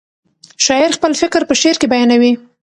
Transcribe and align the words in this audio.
شاعر 0.65 0.89
خپل 0.97 1.11
فکر 1.21 1.41
په 1.49 1.53
شعر 1.61 1.75
کې 1.81 1.87
بیانوي. 1.93 2.33